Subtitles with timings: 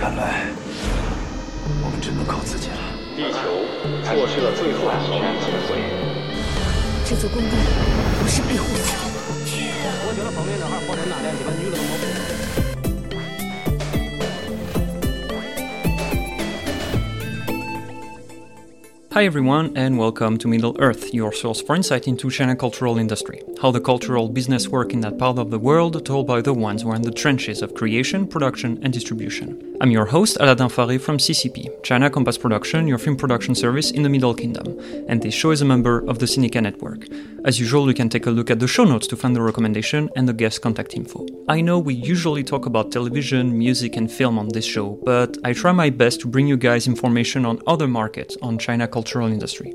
[0.00, 0.46] 看来
[1.82, 2.80] 我们只能靠自己了。
[3.14, 3.36] 地球
[4.02, 5.76] 错失了最后一条机会。
[7.04, 7.52] 这座宫殿
[8.22, 8.88] 不是庇护所。
[10.06, 12.43] 我觉得封面这孩活人那脸，基本女的都没。
[19.14, 23.40] Hi everyone and welcome to Middle Earth, your source for insight into China cultural industry.
[23.62, 26.82] How the cultural business work in that part of the world told by the ones
[26.82, 29.76] who are in the trenches of creation, production and distribution.
[29.80, 34.02] I'm your host Aladdin Fari from CCP, China Compass Production, your film production service in
[34.02, 37.06] the Middle Kingdom, and this show is a member of the Sinica network.
[37.44, 40.10] As usual, you can take a look at the show notes to find the recommendation
[40.16, 41.24] and the guest contact info.
[41.48, 45.52] I know we usually talk about television, music and film on this show, but I
[45.52, 49.74] try my best to bring you guys information on other markets on China cultural industry.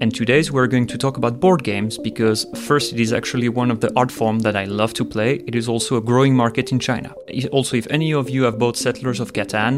[0.00, 3.70] And today's we're going to talk about board games because first it is actually one
[3.70, 5.34] of the art form that I love to play.
[5.46, 7.14] It is also a growing market in China.
[7.52, 9.74] Also, if any of you have bought Settlers of Catan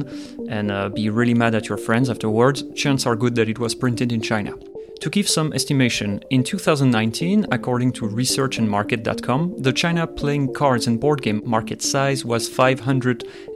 [0.49, 3.75] and uh, be really mad at your friends afterwards, chances are good that it was
[3.75, 4.53] printed in China.
[5.01, 11.21] To give some estimation, in 2019, according to researchandmarket.com, the China playing cards and board
[11.23, 12.49] game market size was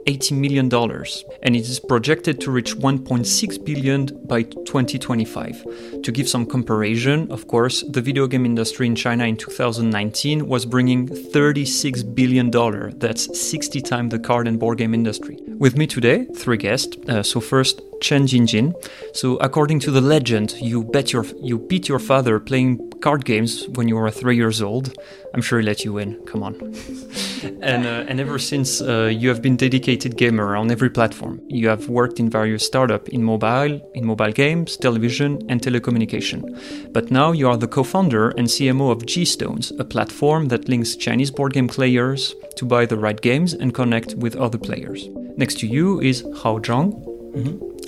[0.05, 6.01] 580 million dollars, and it is projected to reach 1.6 billion by 2025.
[6.03, 10.65] To give some comparison, of course, the video game industry in China in 2019 was
[10.65, 12.91] bringing 36 billion dollar.
[12.93, 15.37] That's 60 times the card and board game industry.
[15.47, 16.97] With me today, three guests.
[17.07, 18.73] Uh, so first, Chen Jinjin.
[19.13, 23.67] So according to the legend, you bet your you beat your father playing card games
[23.69, 24.97] when you were three years old.
[25.33, 26.19] I'm sure he let you win.
[26.25, 26.55] Come on.
[27.61, 31.41] and uh, and ever since, uh, you have been dedicated gamer on every platform.
[31.47, 36.39] You have worked in various startups in mobile, in mobile games, television, and telecommunication.
[36.93, 40.95] But now you are the co-founder and CMO of G Stones, a platform that links
[40.95, 45.07] Chinese board game players to buy the right games and connect with other players.
[45.37, 46.91] Next to you is Hao Zhang,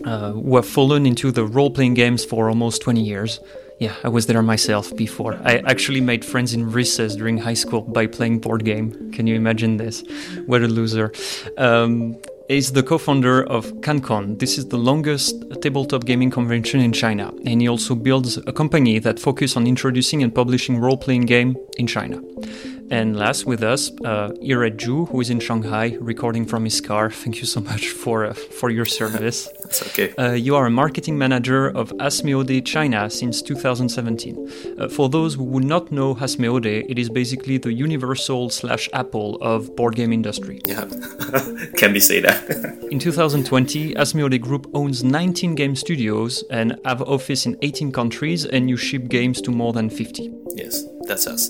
[0.06, 3.40] uh, who have fallen into the role playing games for almost 20 years.
[3.80, 5.40] Yeah, I was there myself before.
[5.44, 9.12] I actually made friends in recess during high school by playing board game.
[9.12, 10.04] Can you imagine this?
[10.46, 11.12] What a loser.
[11.58, 12.16] Um,
[12.50, 14.38] is the co-founder of CanCon.
[14.40, 19.00] This is the longest tabletop gaming convention in China, and he also builds a company
[19.00, 22.22] that focuses on introducing and publishing role-playing game in China.
[22.92, 27.10] And last with us, uh, Ired Zhu, who is in Shanghai, recording from his car.
[27.10, 29.50] Thank you so much for uh, for your service.
[29.74, 30.14] It's okay.
[30.20, 34.36] Uh, you are a marketing manager of Asmodee China since 2017.
[34.78, 39.38] Uh, for those who would not know Asmodee, it is basically the Universal slash Apple
[39.42, 40.62] of board game industry.
[40.68, 40.86] Yeah,
[41.78, 42.38] can we say that?
[42.92, 48.70] In 2020, Asmodee Group owns 19 game studios and have office in 18 countries, and
[48.70, 50.32] you ship games to more than 50.
[50.56, 51.50] yes, that's us.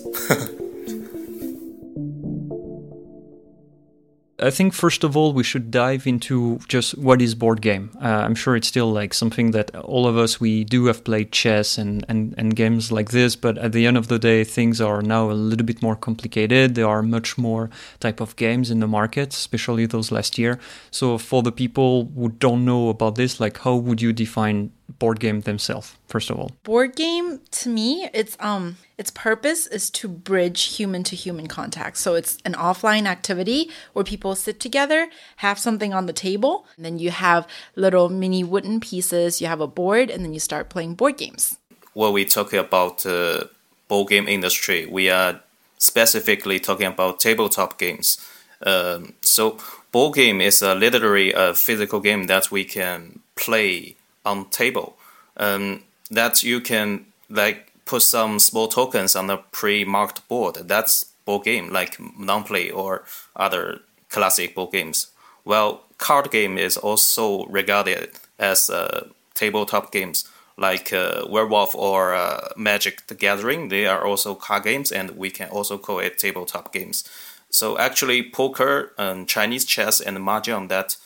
[4.44, 7.92] I think first of all we should dive into just what is board game.
[8.02, 11.32] Uh, I'm sure it's still like something that all of us we do have played
[11.32, 14.82] chess and, and, and games like this, but at the end of the day things
[14.82, 16.76] are now a little bit more complicated.
[16.76, 17.70] There are much more
[18.02, 20.60] type of games in the market, especially those last year.
[20.92, 25.20] So for the people who don't know about this, like how would you define board
[25.20, 26.52] game themselves first of all?
[26.64, 31.98] board game to me it's um its purpose is to bridge human to human contact
[31.98, 35.08] so it's an offline activity where people sit together
[35.38, 39.62] have something on the table and then you have little mini wooden pieces you have
[39.62, 41.58] a board and then you start playing board games
[41.94, 43.46] when we talk about uh,
[43.88, 45.40] board game industry, we are
[45.78, 48.18] specifically talking about tabletop games.
[48.66, 49.58] Um, so
[49.92, 53.96] board game is a literally a physical game that we can play
[54.26, 54.98] on table.
[55.38, 60.56] Um, that you can like put some small tokens on a pre-marked board.
[60.68, 63.04] That's board game like Monopoly or
[63.36, 63.80] other
[64.10, 65.08] classic board games.
[65.46, 70.26] Well, card game is also regarded as uh, tabletop games
[70.58, 73.70] like uh, Werewolf or uh, Magic the Gathering.
[73.70, 77.04] They are also card games, and we can also call it tabletop games.
[77.50, 80.98] So actually, poker and Chinese chess and mahjong that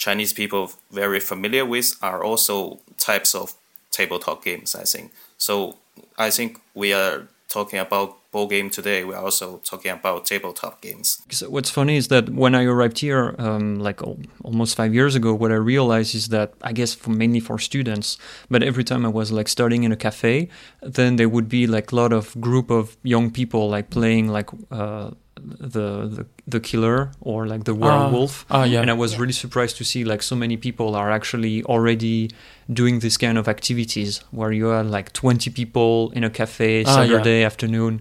[0.00, 3.52] Chinese people very familiar with are also types of
[3.90, 4.74] tabletop games.
[4.74, 5.76] I think so.
[6.16, 9.04] I think we are talking about board game today.
[9.04, 11.20] We are also talking about tabletop games.
[11.30, 15.14] So what's funny is that when I arrived here, um, like al- almost five years
[15.14, 18.16] ago, what I realized is that I guess for mainly for students,
[18.48, 20.48] but every time I was like studying in a cafe,
[20.80, 24.48] then there would be like a lot of group of young people like playing like
[24.70, 25.10] uh,
[25.42, 28.44] the the the killer or like the werewolf.
[28.50, 28.80] ah, yeah.
[28.80, 32.30] And I was really surprised to see like so many people are actually already
[32.72, 36.88] doing this kind of activities where you are like 20 people in a cafe Ah,
[36.88, 36.94] yeah.
[36.94, 38.00] Saturday afternoon.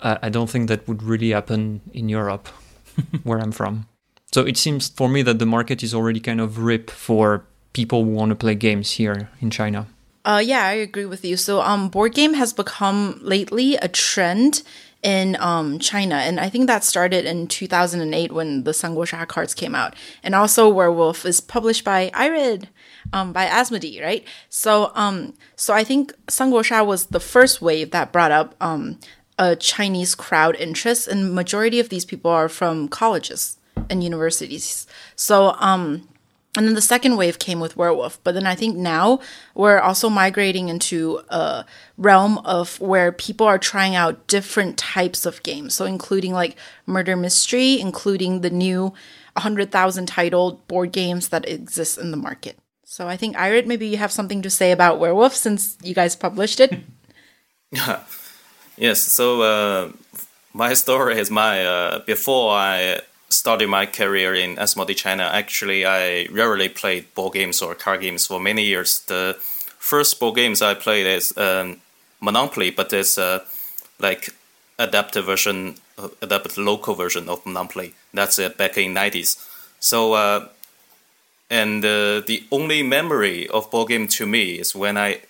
[0.00, 2.48] I I don't think that would really happen in Europe,
[3.24, 3.86] where I'm from.
[4.34, 8.04] So it seems for me that the market is already kind of ripe for people
[8.04, 9.86] who want to play games here in China.
[10.24, 11.36] Uh, yeah, I agree with you.
[11.36, 14.62] So, um, board game has become lately a trend
[15.02, 19.74] in um, China, and I think that started in 2008 when the Sanguosha cards came
[19.74, 22.68] out, and also Werewolf is published by iRid,
[23.12, 24.24] um, by Asmodee, right?
[24.48, 29.00] So, um, so I think Sanguosha was the first wave that brought up um,
[29.38, 33.58] a Chinese crowd interest, and majority of these people are from colleges
[33.90, 34.86] and universities.
[35.16, 36.08] So, um,
[36.54, 38.22] and then the second wave came with Werewolf.
[38.24, 39.20] But then I think now
[39.54, 41.64] we're also migrating into a
[41.96, 45.74] realm of where people are trying out different types of games.
[45.74, 48.92] So, including like murder mystery, including the new
[49.32, 52.58] 100,000 titled board games that exist in the market.
[52.84, 56.14] So, I think, Irid, maybe you have something to say about Werewolf since you guys
[56.14, 56.80] published it.
[58.76, 59.00] yes.
[59.00, 59.92] So, uh,
[60.52, 63.00] my story is my, uh, before I
[63.32, 68.26] started my career in Asmodee China, actually I rarely played board games or card games
[68.26, 69.00] for many years.
[69.06, 69.36] The
[69.78, 71.80] first board games I played is um,
[72.20, 73.44] Monopoly, but it's uh,
[73.98, 74.30] like
[74.78, 77.94] adapted version, uh, adapted local version of Monopoly.
[78.14, 79.36] That's it back in nineties.
[79.80, 80.48] So, uh,
[81.50, 85.20] and uh, the only memory of board game to me is when I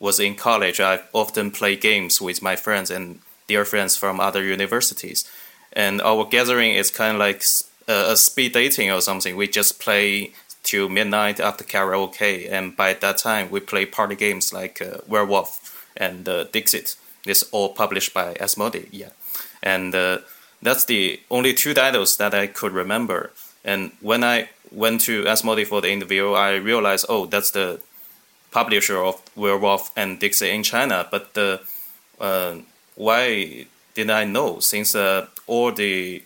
[0.00, 0.80] was in college.
[0.80, 5.24] I often play games with my friends and dear friends from other universities
[5.74, 7.44] and our gathering is kind of like
[7.88, 9.36] a, a speed dating or something.
[9.36, 10.32] We just play
[10.62, 15.90] till midnight after karaoke, and by that time we play party games like uh, Werewolf
[15.96, 16.96] and uh, Dixit.
[17.26, 19.10] It's all published by Asmodee, yeah,
[19.62, 20.18] and uh,
[20.62, 23.30] that's the only two titles that I could remember.
[23.64, 27.80] And when I went to Asmodee for the interview, I realized, oh, that's the
[28.50, 31.06] publisher of Werewolf and Dixit in China.
[31.10, 31.58] But uh,
[32.94, 34.60] why did I know?
[34.60, 36.22] Since uh, all the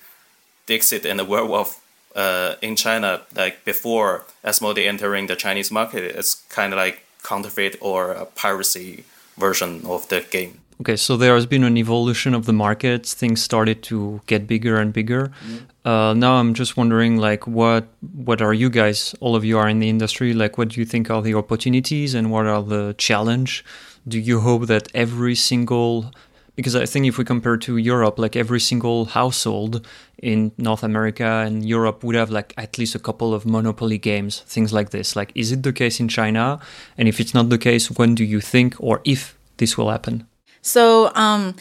[0.66, 1.80] Dixit and the Werewolf
[2.14, 7.76] uh, in China, like before Asmodee entering the Chinese market, it's kind of like counterfeit
[7.80, 9.04] or a piracy
[9.36, 10.60] version of the game.
[10.80, 13.04] Okay, so there has been an evolution of the market.
[13.04, 15.32] Things started to get bigger and bigger.
[15.44, 15.60] Mm.
[15.84, 17.88] Uh, now I'm just wondering, like, what
[18.24, 19.14] what are you guys?
[19.18, 20.34] All of you are in the industry.
[20.34, 23.64] Like, what do you think are the opportunities and what are the challenge?
[24.06, 26.12] Do you hope that every single
[26.58, 29.86] because I think if we compare to Europe, like every single household
[30.20, 34.40] in North America and Europe would have like at least a couple of Monopoly games,
[34.40, 35.14] things like this.
[35.14, 36.58] Like, is it the case in China?
[36.98, 40.26] And if it's not the case, when do you think or if this will happen?
[40.60, 41.54] So, um,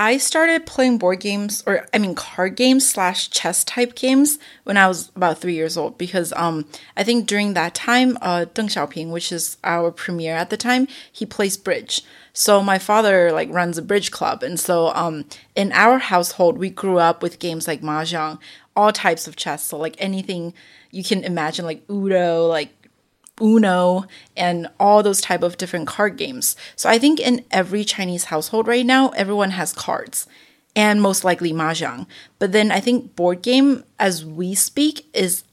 [0.00, 4.78] I started playing board games, or I mean, card games slash chess type games when
[4.78, 5.98] I was about three years old.
[5.98, 6.64] Because um,
[6.96, 10.88] I think during that time, uh, Deng Xiaoping, which is our premier at the time,
[11.12, 12.00] he plays bridge.
[12.32, 16.70] So my father like runs a bridge club, and so um, in our household we
[16.70, 18.38] grew up with games like mahjong,
[18.74, 19.64] all types of chess.
[19.64, 20.54] So like anything
[20.90, 22.79] you can imagine, like Udo, like
[23.40, 24.04] Uno,
[24.36, 26.56] and all those type of different card games.
[26.76, 30.26] So I think in every Chinese household right now, everyone has cards
[30.76, 32.06] and most likely mahjong.
[32.38, 35.44] But then I think board game, as we speak, is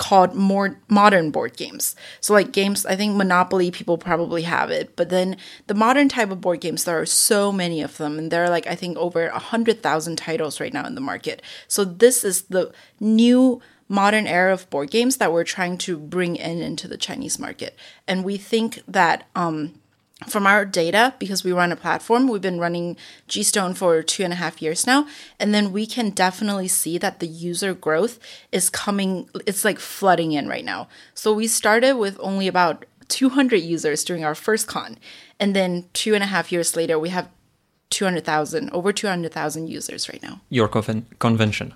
[0.00, 1.94] called more modern board games.
[2.22, 6.30] So like games, I think Monopoly people probably have it, but then the modern type
[6.30, 8.96] of board games there are so many of them, and there are like I think
[8.96, 11.42] over a hundred thousand titles right now in the market.
[11.68, 13.60] So this is the new
[13.90, 17.76] modern era of board games that we're trying to bring in into the Chinese market,
[18.06, 19.74] and we think that um,
[20.28, 22.96] from our data, because we run a platform, we've been running
[23.28, 25.06] Gstone for two and a half years now,
[25.38, 28.18] and then we can definitely see that the user growth
[28.52, 30.88] is coming, it's like flooding in right now.
[31.14, 34.98] So we started with only about 200 users during our first con,
[35.40, 37.28] and then two and a half years later, we have
[37.90, 40.40] 200,000, over 200,000 users right now.
[40.48, 41.74] Your conven- convention?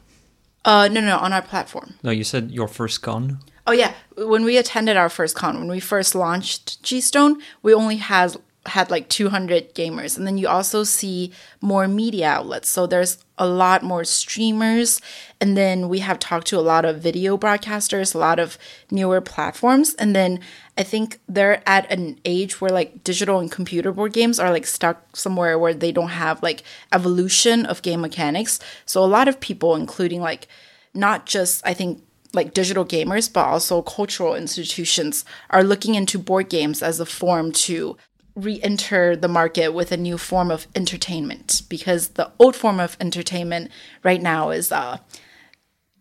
[0.65, 1.95] Uh, no, no, no, on our platform.
[2.03, 3.41] No, you said your first con?
[3.67, 7.73] Oh yeah, when we attended our first con, when we first launched G Stone, we
[7.75, 11.31] only had had like 200 gamers and then you also see
[11.61, 15.01] more media outlets so there's a lot more streamers
[15.41, 18.57] and then we have talked to a lot of video broadcasters a lot of
[18.91, 20.39] newer platforms and then
[20.79, 24.67] i think they're at an age where like digital and computer board games are like
[24.67, 26.63] stuck somewhere where they don't have like
[26.93, 28.61] evolution of game mechanics.
[28.87, 30.49] So a lot of people including like
[30.93, 36.49] not just i think like digital gamers, but also cultural institutions are looking into board
[36.49, 37.97] games as a form to
[38.37, 43.71] re-enter the market with a new form of entertainment because the old form of entertainment
[44.03, 44.99] right now is uh,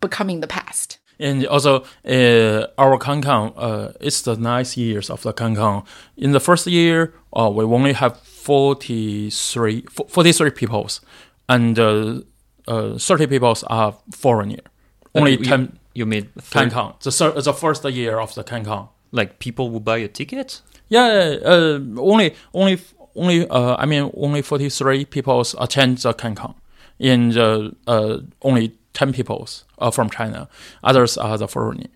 [0.00, 0.98] becoming the past.
[1.18, 5.86] And also, uh, our CanCon, uh, it's the nice years of the CanCon.
[6.16, 11.00] In the first year, uh, we only have 43, 43 peoples,
[11.48, 12.20] and uh,
[12.66, 14.58] uh, 30 peoples are foreigner
[15.14, 17.00] only you, ten You made third, CanCon.
[17.00, 18.88] The the first year of the CanCon.
[19.12, 20.60] like people will buy a ticket.
[20.88, 22.78] Yeah, uh, only only
[23.14, 26.54] only uh, I mean only forty three people attend the CanCon.
[26.98, 29.48] In the uh, only ten people
[29.78, 30.48] uh, from China.
[30.82, 31.88] Others are the foreigner.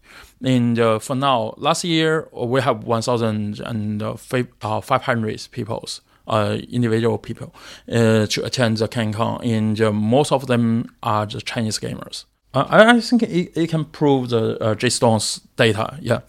[0.42, 5.88] And uh, for now, last year we have one thousand and five hundred people.
[6.30, 7.54] Uh, individual people
[7.90, 12.26] uh, to attend the CanCon, and uh, most of them are the Chinese gamers.
[12.52, 15.96] Uh, I, I think it, it can prove the uh, data.
[16.02, 16.20] Yeah,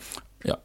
[0.46, 0.56] yeah.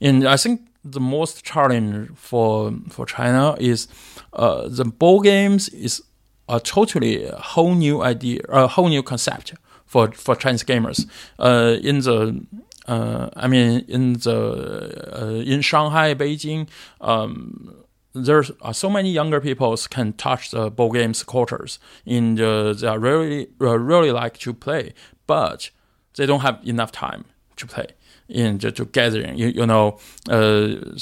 [0.00, 3.88] And I think the most challenge for for China is
[4.32, 6.02] uh, the ball games is
[6.48, 9.54] a totally whole new idea, a whole new concept
[9.86, 11.06] for for Chinese gamers.
[11.38, 12.44] Uh, in the
[12.86, 16.68] uh, I mean, in the uh, in Shanghai, Beijing,
[17.00, 17.74] um,
[18.12, 22.88] there's uh, so many younger people can touch the ball games quarters In the, they
[22.88, 24.94] are really uh, really like to play,
[25.26, 25.70] but
[26.16, 27.24] they don't have enough time
[27.56, 27.86] to play
[28.28, 29.36] in the to gathering.
[29.36, 29.98] You, you know,
[30.28, 30.96] uh,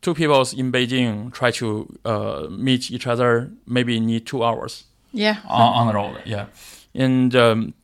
[0.00, 5.36] two people in Beijing try to uh, meet each other, maybe need two hours Yeah.
[5.48, 6.22] on, on the road.
[6.24, 6.46] Yeah,
[6.94, 7.74] and um,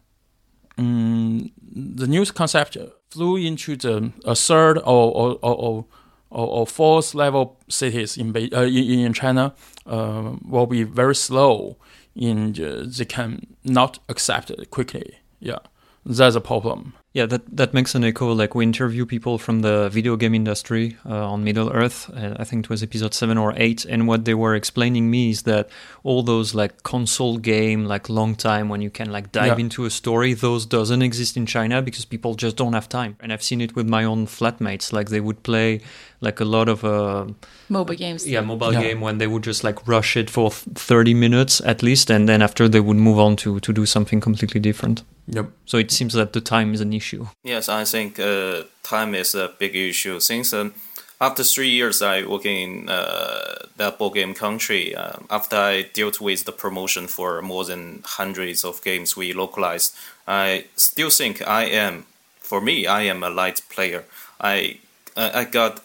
[0.77, 1.51] mm,
[1.97, 2.77] the news concept
[3.11, 5.85] flew into the a third or or, or,
[6.31, 9.55] or, fourth level cities in uh, in, in China
[9.87, 11.77] uh, will be very slow
[12.15, 15.19] in the, they can not accept it quickly.
[15.41, 15.59] Yeah,
[16.05, 16.95] that's a problem.
[17.15, 18.33] Yeah, that, that makes an echo.
[18.33, 22.11] Like we interview people from the video game industry uh, on Middle Earth.
[22.15, 25.31] Uh, I think it was episode seven or eight, and what they were explaining me
[25.31, 25.71] is that
[26.05, 29.65] all those like console game, like long time when you can like dive Yeah.
[29.65, 33.17] into a story, those doesn't exist in China because people just don't have time.
[33.21, 34.93] And I've seen it with my own flatmates.
[34.93, 35.81] Like they would play
[36.21, 37.27] like a lot of uh,
[37.71, 38.27] MOBA games.
[38.27, 38.83] yeah mobile Yeah.
[38.83, 42.43] game when they would just like rush it for 30 minutes at least, and then
[42.43, 45.03] after they would move on to to do something completely different.
[45.35, 45.47] Yep.
[45.67, 47.27] So it seems that the time is an issue.
[47.45, 50.21] Yes, I think uh, time is a big issue.
[50.21, 50.73] Since um,
[51.21, 56.21] after three years I working in uh, that board game country, um, after I dealt
[56.21, 59.95] with the promotion for more than hundreds of games we localized,
[60.27, 62.05] I still think I am,
[62.41, 64.05] for me, I am a light player.
[64.41, 64.79] I
[65.17, 65.81] I I got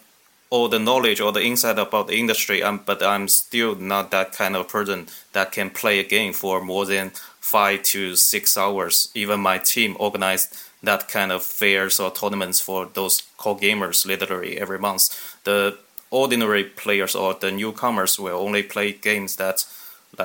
[0.54, 4.32] all the knowledge or the insight about the industry, um, but I'm still not that
[4.32, 9.10] kind of person that can play a game for more than five to six hours.
[9.14, 14.56] Even my team organized that kind of fairs or tournaments for those core gamers literally
[14.56, 15.02] every month.
[15.42, 15.76] The
[16.10, 19.66] ordinary players or the newcomers will only play games that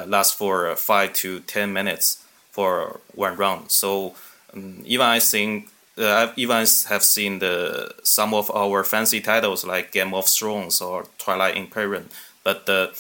[0.06, 3.72] last for uh, five to ten minutes for one round.
[3.72, 4.14] So
[4.54, 5.70] um, even I think
[6.00, 10.82] uh, I've even have seen the some of our fancy titles like Game of Thrones
[10.82, 12.10] or Twilight Imperium,
[12.44, 12.92] but the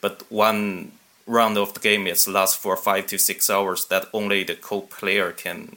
[0.00, 0.92] but one
[1.26, 3.86] round of the game is lasts for five to six hours.
[3.86, 5.76] That only the co-player can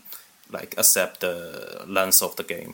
[0.52, 2.74] like accept the length of the game.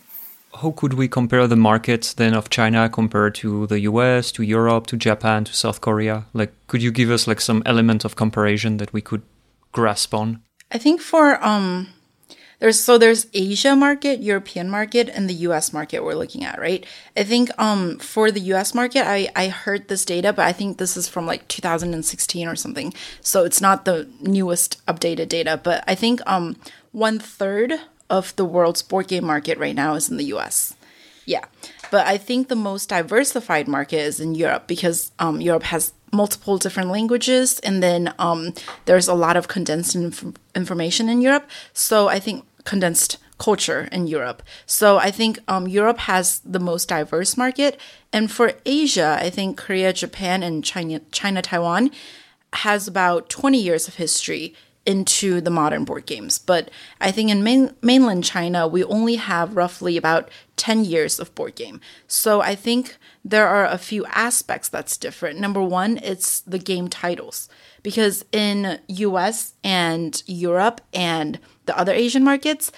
[0.62, 4.88] How could we compare the market then of China compared to the US, to Europe,
[4.88, 6.26] to Japan, to South Korea?
[6.34, 9.22] Like, could you give us like some element of comparison that we could
[9.74, 10.42] grasp on?
[10.72, 11.88] I think for um
[12.60, 16.86] there's so there's Asia market, European market, and the US market we're looking at, right?
[17.16, 20.78] I think um for the US market, I I heard this data, but I think
[20.78, 22.94] this is from like 2016 or something.
[23.22, 26.56] So it's not the newest updated data, but I think um
[26.92, 30.74] one third of the world's board game market right now is in the US.
[31.26, 31.46] Yeah.
[31.92, 36.58] But I think the most diversified market is in Europe because um, Europe has multiple
[36.58, 38.54] different languages and then um,
[38.86, 41.50] there's a lot of condensed inf- information in Europe.
[41.74, 44.44] So I think condensed culture in Europe.
[44.66, 47.80] So I think um, Europe has the most diverse market.
[48.12, 51.92] And for Asia, I think Korea, Japan, and China, China Taiwan
[52.54, 54.54] has about 20 years of history
[54.88, 56.40] into the modern board games.
[56.40, 61.36] But I think in main, mainland China, we only have roughly about 10 years of
[61.36, 61.82] board game.
[62.08, 65.40] So I think there are a few aspects that's different.
[65.40, 67.50] Number one, it's the game titles.
[67.84, 72.72] Because in US and Europe and the other Asian markets,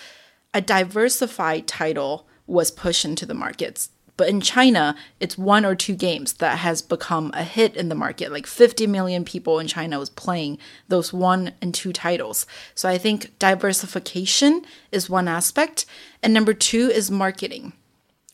[0.52, 3.90] a diversified title was pushed into the markets.
[4.20, 7.96] But in China, it's one or two games that has become a hit in the
[7.96, 8.34] market.
[8.34, 10.58] Like 50 million people in China was playing
[10.90, 12.46] those one and two titles.
[12.76, 15.86] So I think diversification is one aspect.
[16.22, 17.72] And number two is marketing.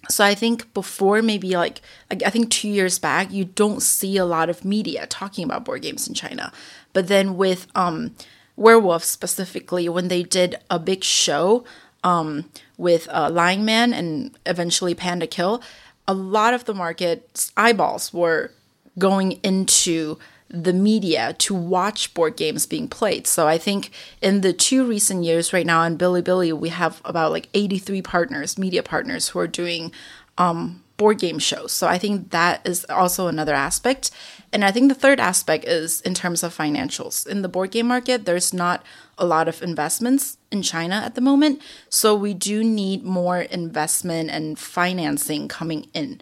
[0.09, 4.25] So I think before maybe like I think 2 years back you don't see a
[4.25, 6.51] lot of media talking about board games in China.
[6.93, 8.15] But then with um
[8.55, 11.63] Werewolf specifically when they did a big show
[12.03, 15.61] um with uh, Lying Man and eventually Panda Kill,
[16.07, 18.51] a lot of the market's eyeballs were
[18.97, 20.17] going into
[20.49, 23.25] the media to watch board games being played.
[23.27, 23.89] So I think
[24.21, 28.57] in the two recent years right now on Bilibili, we have about like 83 partners,
[28.57, 29.91] media partners who are doing
[30.37, 31.71] um, board game shows.
[31.71, 34.11] So I think that is also another aspect.
[34.53, 37.27] And I think the third aspect is in terms of financials.
[37.27, 38.83] In the board game market, there's not
[39.17, 41.61] a lot of investments in China at the moment.
[41.89, 46.21] So we do need more investment and financing coming in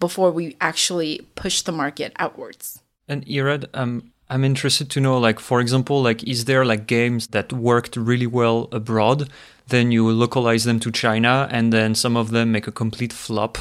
[0.00, 2.80] before we actually push the market outwards.
[3.06, 7.28] And Irad, um, I'm interested to know, like, for example, like, is there like games
[7.28, 9.28] that worked really well abroad?
[9.70, 13.58] Then you localize them to China, and then some of them make a complete flop,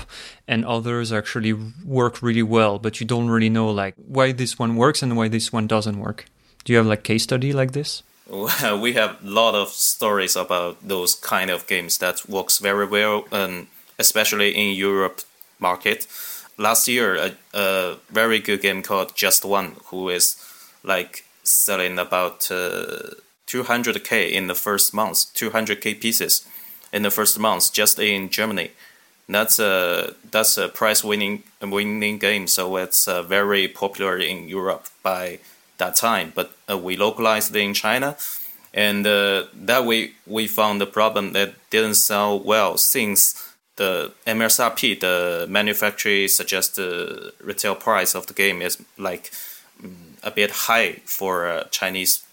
[0.48, 1.54] and others actually
[1.86, 5.28] work really well, but you don't really know like why this one works and why
[5.30, 6.26] this one doesn't work.
[6.64, 8.04] Do you have like case study like this?
[8.82, 13.26] We have a lot of stories about those kind of games that works very well,
[13.98, 15.22] especially in Europe
[15.60, 16.08] market.
[16.58, 20.36] Last year, a, a very good game called Just One, who is
[20.84, 23.16] like selling about uh,
[23.50, 26.48] 200k in the first month, 200k pieces
[26.94, 28.72] in the first month just in Germany.
[29.28, 34.88] That's a that's a prize winning winning game, so it's uh, very popular in Europe
[35.04, 35.40] by
[35.78, 36.32] that time.
[36.34, 38.18] But uh, we localized it in China,
[38.74, 43.36] and uh, that way we found the problem that didn't sell well since
[43.80, 49.32] the MSRP, the manufacturer suggested the retail price of the game is like
[49.84, 52.24] um, a bit high for uh, Chinese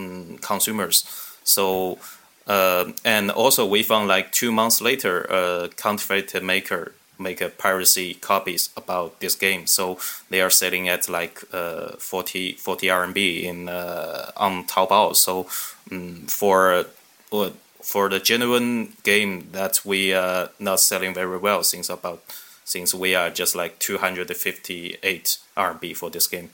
[0.00, 1.04] um, consumers.
[1.44, 1.98] So,
[2.46, 8.14] uh, and also we found like two months later, a counterfeit maker make a piracy
[8.14, 9.66] copies about this game.
[9.66, 9.98] So
[10.30, 15.14] they are selling at like uh, 40, 40 RMB in uh, on Taobao.
[15.14, 15.46] So
[15.92, 16.84] um, for
[17.32, 17.50] uh,
[17.82, 22.22] for the genuine game that we are not selling very well since about
[22.64, 26.50] since we are just like 258 RMB for this game.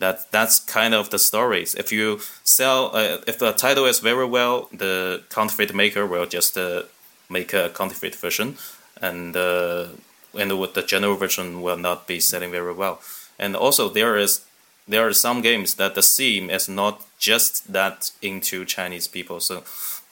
[0.00, 1.74] That that's kind of the stories.
[1.74, 6.56] If you sell, uh, if the title is very well, the counterfeit maker will just
[6.56, 6.82] uh,
[7.28, 8.56] make a counterfeit version,
[9.00, 9.86] and uh,
[10.34, 13.00] and with the general version will not be selling very well.
[13.38, 14.40] And also there is
[14.88, 19.40] there are some games that the theme is not just that into Chinese people.
[19.40, 19.62] So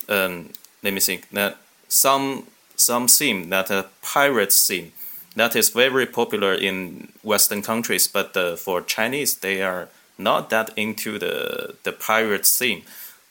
[0.08, 0.50] um,
[0.82, 1.56] let me think that
[1.88, 2.44] some
[2.76, 4.92] some theme that a pirate theme
[5.40, 10.70] that is very popular in Western countries, but uh, for Chinese they are not that
[10.76, 12.82] into the the pirate theme.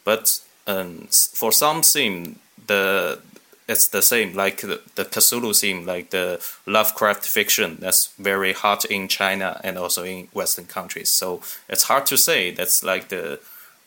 [0.03, 3.19] But um, for some theme, the
[3.67, 8.85] it's the same like the, the Cthulhu theme, like the Lovecraft fiction that's very hot
[8.85, 11.11] in China and also in Western countries.
[11.11, 12.51] So it's hard to say.
[12.51, 13.39] That's like the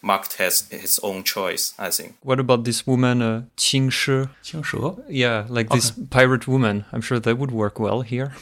[0.02, 2.16] market has its own choice, I think.
[2.22, 4.28] What about this woman, uh, Qing Shi?
[4.42, 4.78] Qing Shi?
[5.08, 5.76] Yeah, like okay.
[5.76, 6.84] this pirate woman.
[6.92, 8.32] I'm sure that would work well here.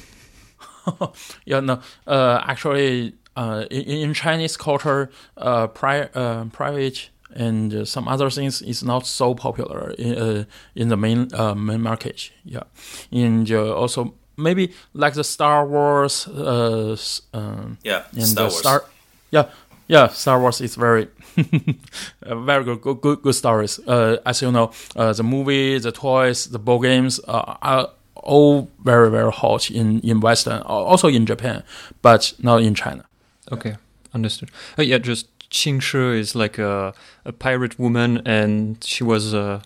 [1.44, 1.80] yeah, no.
[2.06, 8.30] Uh, actually, uh, in, in, Chinese culture, uh, pri- uh, private and uh, some other
[8.30, 10.44] things is not so popular in uh,
[10.74, 12.30] in the main uh, main market.
[12.44, 12.64] Yeah,
[13.12, 16.26] and uh, also maybe like the Star Wars.
[16.26, 16.96] Uh,
[17.34, 18.58] um, yeah, and Star Wars.
[18.58, 18.84] Star,
[19.30, 19.50] yeah,
[19.88, 21.08] yeah, Star Wars is very
[22.22, 23.78] very good, good, good, good stories.
[23.86, 28.70] Uh, as you know, uh, the movie, the toys, the board games uh, are all
[28.84, 31.62] very, very hot in, in Western, also in Japan,
[32.02, 33.04] but not in China.
[33.50, 33.76] Okay,
[34.12, 34.50] understood.
[34.78, 36.92] Uh, yeah, just Qing Shi is like a,
[37.24, 39.62] a pirate woman, and she was uh,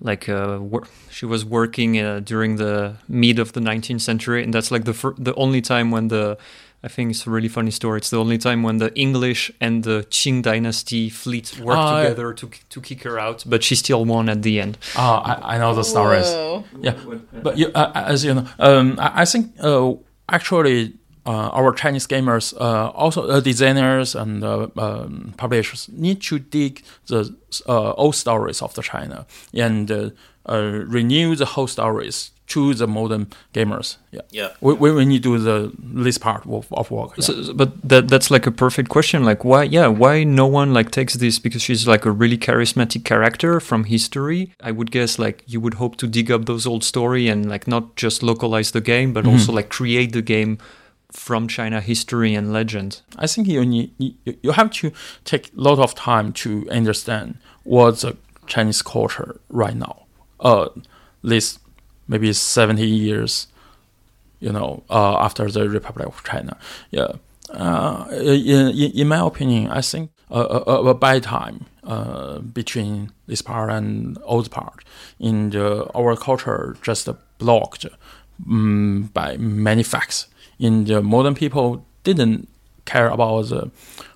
[0.00, 4.52] like uh, wor- she was working uh, during the mid of the 19th century, and
[4.52, 6.36] that's like the fir- the only time when the
[6.84, 7.98] I think it's a really funny story.
[7.98, 12.32] It's the only time when the English and the Qing dynasty fleet worked uh, together
[12.34, 14.78] to to kick her out, but she still won at the end.
[14.96, 16.26] Oh, I, I know the stories.
[16.26, 16.64] Whoa.
[16.80, 16.96] Yeah,
[17.42, 19.92] but you, uh, as you know, um, I, I, think uh,
[20.28, 26.82] actually uh, our Chinese gamers, uh, also uh, designers and um, publishers, need to dig
[27.06, 27.32] the
[27.66, 30.12] old stories of the China and
[30.48, 33.96] renew the whole stories to the modern gamers.
[34.10, 34.48] Yeah, yeah.
[34.60, 37.12] We, we need to do the this part of, of work.
[37.16, 37.24] Yeah.
[37.24, 39.24] So, but that that's like a perfect question.
[39.24, 39.62] Like why?
[39.64, 43.84] Yeah, why no one like takes this because she's like a really charismatic character from
[43.84, 44.52] history.
[44.60, 47.66] I would guess like you would hope to dig up those old story and like
[47.66, 49.34] not just localize the game, but mm-hmm.
[49.34, 50.58] also like create the game
[51.10, 53.02] from China history and legend.
[53.16, 54.92] I think you need you, you have to
[55.24, 60.06] take a lot of time to understand what's the Chinese culture right now.
[60.40, 60.68] Uh,
[61.22, 61.58] this
[62.12, 63.48] maybe 70 years,
[64.38, 66.56] you know, uh, after the Republic of China.
[66.90, 67.12] Yeah.
[67.50, 68.70] Uh, in,
[69.00, 74.18] in my opinion, I think a, a, a bad time uh, between this part and
[74.24, 74.84] old part
[75.18, 77.86] in the, our culture just blocked
[78.46, 80.28] um, by many facts.
[80.58, 82.48] In the modern people didn't
[82.84, 83.70] care about the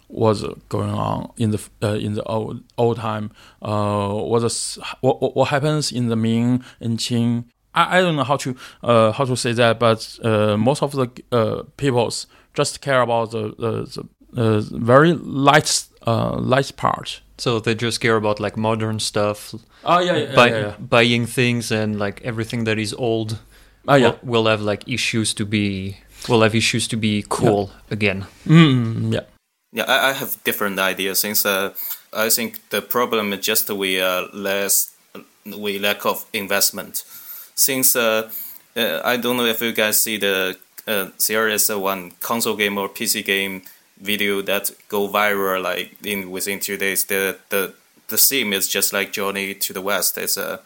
[0.08, 3.30] what's going on in the uh, in the old old time.
[3.60, 7.44] Uh, what's what what happens in the Ming and Qing.
[7.76, 10.92] I, I don't know how to uh, how to say that, but uh, most of
[10.92, 13.72] the uh, peoples just care about the the,
[14.34, 17.20] the uh, very light uh, light part.
[17.38, 20.74] So they just care about like modern stuff, Oh yeah, yeah, buy, yeah, yeah.
[20.78, 23.38] buying things, and like everything that is old
[23.88, 24.16] Oh yeah.
[24.22, 28.24] will, will have like issues to be will have issues to be cool again.
[28.46, 29.20] Mm, yeah.
[29.72, 31.74] Yeah, I, I have different ideas since uh,
[32.12, 34.94] I think the problem is just we uh, less
[35.44, 37.04] we lack of investment.
[37.56, 38.30] Since uh,
[38.76, 42.54] uh, I don't know if you guys see the uh, there is uh, one console
[42.54, 43.62] game or PC game
[43.98, 47.04] video that go viral like in within two days.
[47.04, 47.74] The the
[48.08, 50.18] the theme is just like Journey to the West.
[50.18, 50.60] It's a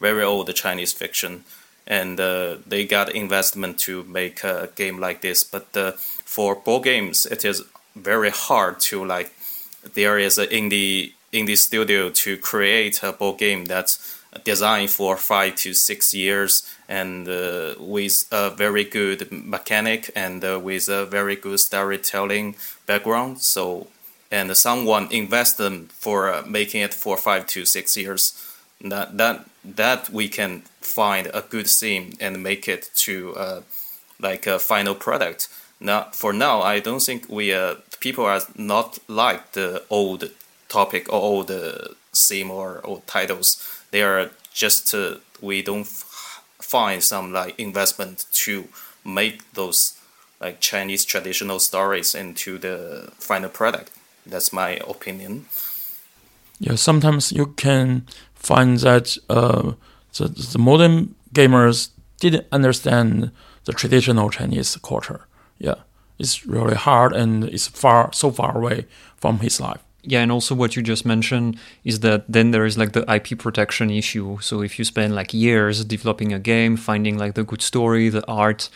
[0.00, 1.44] very old Chinese fiction,
[1.86, 5.42] and uh, they got investment to make a game like this.
[5.42, 5.92] But uh,
[6.24, 7.64] for board games, it is
[7.96, 9.32] very hard to like.
[9.94, 15.56] There is an indie indie studio to create a board game that's designed for five
[15.56, 21.36] to six years and uh, with a very good mechanic and uh, with a very
[21.36, 23.40] good storytelling background.
[23.40, 23.88] So
[24.30, 28.42] and someone invest them for uh, making it for five to six years.
[28.80, 33.60] That that that we can find a good theme and make it to uh,
[34.20, 35.48] like a final product.
[35.80, 40.30] Now for now, I don't think we uh, people are not like the old
[40.68, 43.62] topic or old uh, theme or old titles.
[43.90, 48.68] They are just uh, we don't find some like investment to
[49.04, 49.94] make those
[50.40, 53.90] like Chinese traditional stories into the final product.
[54.26, 55.46] That's my opinion.
[56.58, 59.72] Yeah, sometimes you can find that uh,
[60.16, 63.30] the, the modern gamers didn't understand
[63.64, 65.26] the traditional Chinese culture.
[65.58, 65.76] Yeah,
[66.18, 69.82] it's really hard and it's far so far away from his life.
[70.06, 73.38] Yeah, and also what you just mentioned is that then there is like the IP
[73.38, 74.38] protection issue.
[74.40, 78.26] So if you spend like years developing a game, finding like the good story, the
[78.26, 78.68] art,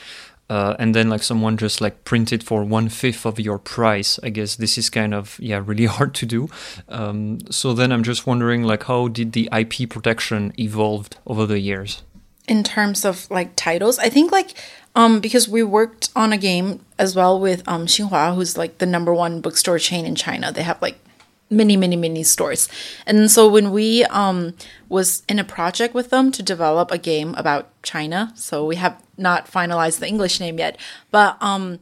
[0.48, 4.18] uh, and then like someone just like print it for one fifth of your price,
[4.22, 6.48] I guess this is kind of yeah really hard to do.
[6.88, 11.60] Um, so then I'm just wondering like how did the IP protection evolved over the
[11.60, 12.02] years?
[12.50, 14.54] in terms of like titles i think like
[14.96, 18.86] um because we worked on a game as well with um xinhua who's like the
[18.86, 20.98] number one bookstore chain in china they have like
[21.50, 22.68] many many many stores.
[23.06, 24.54] And so when we um
[24.88, 29.00] was in a project with them to develop a game about china so we have
[29.16, 30.76] not finalized the english name yet
[31.10, 31.78] but um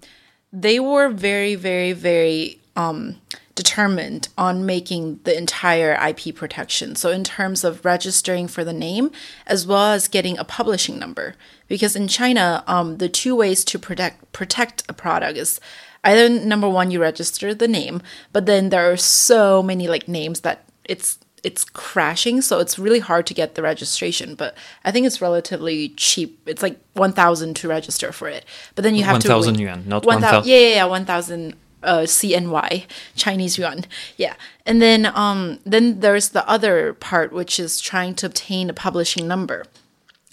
[0.52, 3.16] they were very very very um
[3.58, 6.94] determined on making the entire IP protection.
[6.94, 9.10] So, in terms of registering for the name,
[9.48, 11.34] as well as getting a publishing number,
[11.66, 15.60] because in China, um, the two ways to protect protect a product is
[16.04, 18.00] either number one, you register the name,
[18.32, 23.00] but then there are so many like names that it's it's crashing, so it's really
[23.00, 24.36] hard to get the registration.
[24.36, 26.30] But I think it's relatively cheap.
[26.46, 28.44] It's like one thousand to register for it,
[28.76, 30.48] but then you have to 1,000 wait- yuan, not 1,000 1,000.
[30.48, 32.86] yeah, yeah, yeah, one thousand uh CNY
[33.16, 33.84] Chinese yuan.
[34.16, 34.34] Yeah.
[34.66, 39.28] And then um then there's the other part which is trying to obtain a publishing
[39.28, 39.64] number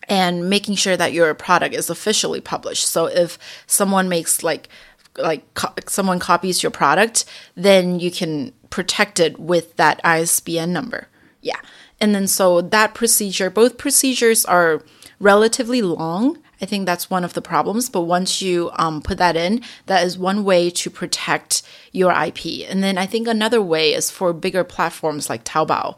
[0.08, 2.88] and making sure that your product is officially published.
[2.88, 4.70] So if someone makes like
[5.18, 11.08] like co- someone copies your product, then you can protect it with that ISBN number.
[11.42, 11.60] Yeah.
[12.02, 14.84] And then so that procedure, both procedures are
[15.20, 16.38] relatively long.
[16.62, 17.90] I think that's one of the problems.
[17.90, 22.70] But once you um, put that in, that is one way to protect your IP.
[22.70, 25.96] And then I think another way is for bigger platforms like Taobao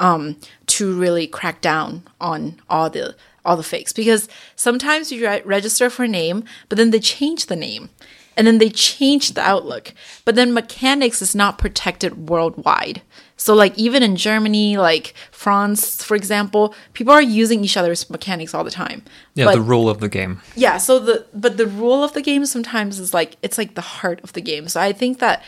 [0.00, 5.42] um, to really crack down on all the all the fakes because sometimes you re-
[5.46, 7.88] register for a name, but then they change the name.
[8.36, 9.92] And then they change the outlook.
[10.24, 13.02] But then mechanics is not protected worldwide.
[13.36, 18.54] So like even in Germany, like France, for example, people are using each other's mechanics
[18.54, 19.02] all the time.
[19.34, 20.40] Yeah, But- the rule of the game.
[20.56, 23.80] yeah so the but the rule of the game sometimes is like it's like the
[23.80, 25.42] heart of the game so i think that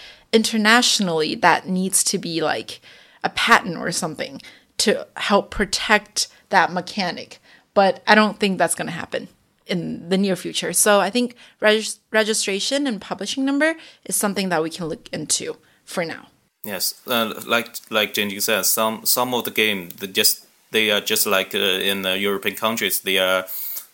[0.57, 2.81] internationally that needs to be like
[3.25, 4.41] a patent or something
[4.77, 7.39] to help protect that mechanic
[7.75, 9.29] but i don't think that's going to happen
[9.73, 13.71] in the near future so i think regis- registration and publishing number
[14.05, 16.25] is something that we can look into for now
[16.65, 21.01] Yes, uh, like like Jinjin said, some some of the game they just they are
[21.01, 23.01] just like uh, in the European countries.
[23.01, 23.47] They are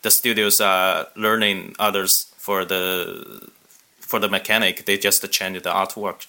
[0.02, 3.48] the studios are learning others for the
[4.00, 4.84] for the mechanic.
[4.84, 6.26] They just change the artwork.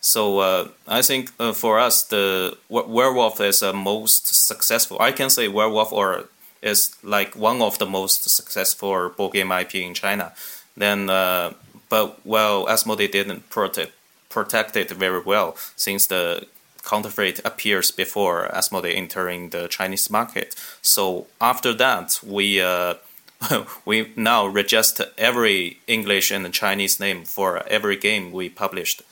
[0.00, 4.96] So uh, I think uh, for us, the Werewolf is the most successful.
[5.00, 6.24] I can say Werewolf or
[6.62, 10.32] is like one of the most successful board game IP in China.
[10.76, 11.52] Then uh,
[11.88, 13.92] but well, Asmodee didn't protect
[14.28, 16.46] protect it very well since the
[16.84, 20.54] counterfeit appears before Asmodee entering the Chinese market.
[20.82, 22.94] So after that, we uh,
[23.84, 29.02] we now register every English and Chinese name for every game we published,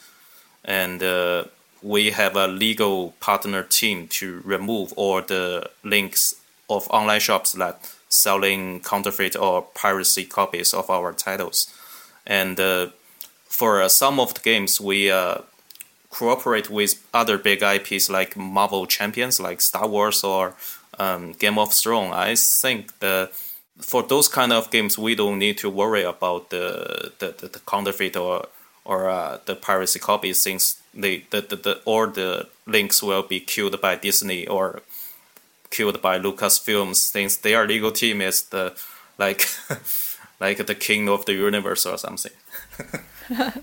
[0.64, 1.44] and uh,
[1.82, 6.34] we have a legal partner team to remove all the links
[6.68, 11.72] of online shops that selling counterfeit or piracy copies of our titles.
[12.26, 12.88] And uh,
[13.46, 15.38] for uh, some of the games, we uh,
[16.10, 20.54] cooperate with other big IPs like Marvel Champions, like Star Wars or
[20.98, 22.14] um, Game of Thrones.
[22.14, 23.30] I think the
[23.78, 27.60] for those kind of games, we don't need to worry about the the, the, the
[27.60, 28.46] counterfeit or
[28.84, 33.40] or uh, the piracy copies since the, the, the, the all the links will be
[33.40, 34.82] killed by Disney or
[35.70, 38.74] killed by Lucasfilms since their legal team is the
[39.18, 39.46] like
[40.40, 42.32] like the king of the universe or something.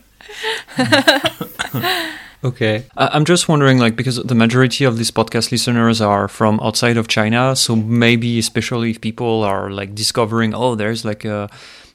[2.44, 2.86] Okay.
[2.98, 7.08] I'm just wondering, like, because the majority of these podcast listeners are from outside of
[7.08, 11.50] China, so maybe especially if people are like discovering, oh, there's like a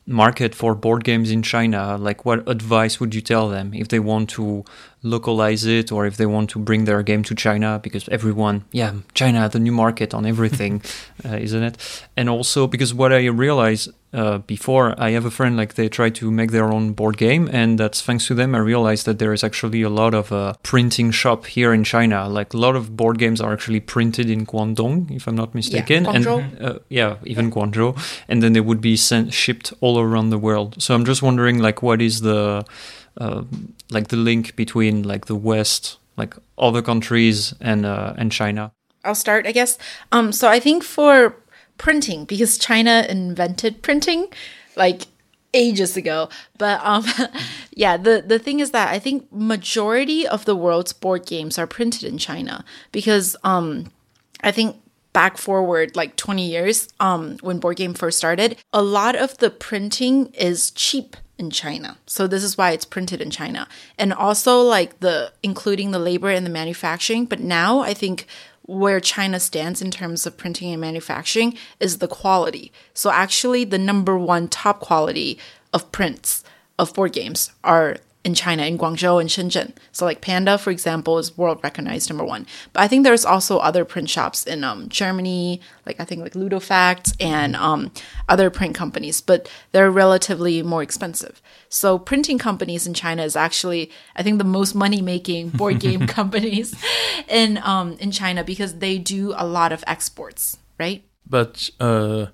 [0.06, 3.98] market for board games in China, like, what advice would you tell them if they
[3.98, 4.64] want to
[5.02, 7.80] localize it or if they want to bring their game to China?
[7.82, 10.82] Because everyone, yeah, China, the new market on everything,
[11.24, 12.06] uh, isn't it?
[12.16, 16.08] And also because what I realized uh, before, I have a friend like they try
[16.08, 18.54] to make their own board game, and that's thanks to them.
[18.54, 22.26] I realized that there is actually a lot of uh, printing shop here in China.
[22.26, 26.06] Like a lot of board games are actually printed in Guangdong, if I'm not mistaken,
[26.06, 26.62] and Guangzhou.
[26.64, 27.94] uh, yeah, even Guangzhou,
[28.26, 30.82] and then they would be sent shipped all around the world.
[30.82, 32.64] So I'm just wondering, like, what is the
[33.18, 33.42] uh,
[33.90, 38.72] like the link between like the West, like other countries, and uh, and China?
[39.04, 39.78] I'll start, I guess.
[40.10, 41.36] Um, so I think for
[41.78, 44.28] printing, because China invented printing
[44.76, 45.02] like
[45.54, 46.28] ages ago.
[46.58, 47.04] But um,
[47.72, 51.66] yeah, the the thing is that I think majority of the world's board games are
[51.66, 53.90] printed in China because um,
[54.42, 54.76] I think
[55.12, 59.48] back forward like 20 years um, when board game first started, a lot of the
[59.48, 61.96] printing is cheap in China.
[62.06, 63.66] So this is why it's printed in China.
[63.98, 68.26] And also like the including the labor and the manufacturing, but now I think
[68.66, 72.72] where China stands in terms of printing and manufacturing is the quality.
[72.94, 75.38] So actually the number one top quality
[75.72, 76.44] of prints
[76.78, 79.72] of board games are in China, in Guangzhou and Shenzhen.
[79.92, 82.44] So like Panda, for example, is world recognized number one.
[82.72, 86.32] But I think there's also other print shops in um, Germany, like I think like
[86.32, 87.92] Ludofact and um,
[88.28, 91.40] other print companies, but they're relatively more expensive.
[91.68, 96.08] So printing companies in China is actually, I think, the most money making board game
[96.08, 96.74] companies
[97.28, 101.04] in um, in China because they do a lot of exports, right?
[101.24, 102.26] But uh,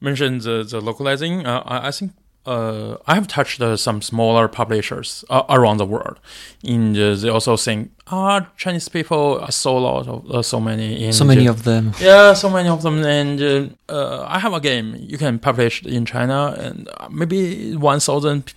[0.00, 1.44] mention the the localizing.
[1.44, 2.12] Uh, I, I think
[2.44, 6.18] uh, I have touched uh, some smaller publishers uh, around the world.
[6.64, 11.04] In the, they also think, ah, Chinese people are so lot of uh, so many
[11.04, 11.92] in So many the- of them.
[12.00, 13.04] yeah, so many of them.
[13.04, 17.76] And uh, uh, I have a game you can publish in China, and uh, maybe
[17.76, 18.52] 1,000,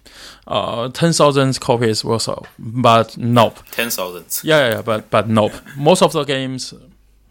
[0.48, 2.48] uh, 10,000 copies will sell.
[2.58, 3.60] But nope.
[3.71, 4.26] Ten thousand.
[4.43, 5.54] Yeah, yeah, yeah, but but nope.
[5.78, 6.74] Most of the games,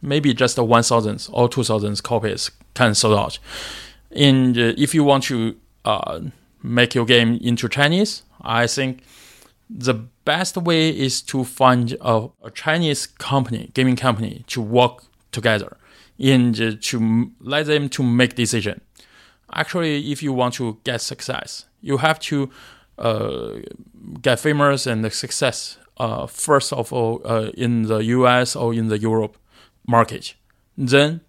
[0.03, 3.39] maybe just 1,000 or 2,000 copies can sell out.
[4.15, 6.21] And uh, if you want to uh,
[6.65, 9.03] make your game into Chinese, I think
[9.69, 15.77] the best way is to find a, a Chinese company, gaming company, to work together
[16.19, 18.81] and to let them to make decision.
[19.53, 22.51] Actually, if you want to get success, you have to
[22.99, 23.57] uh,
[24.23, 28.99] get famous and success uh, first of all uh, in the US or in the
[28.99, 29.37] Europe
[29.87, 30.35] market.
[30.77, 31.21] Then